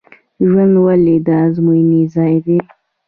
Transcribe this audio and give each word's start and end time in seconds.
ژوند 0.47 0.73
ولې 0.85 1.15
د 1.25 1.27
ازموینې 1.45 2.01
ځای 2.13 2.35
دی؟ 2.45 2.57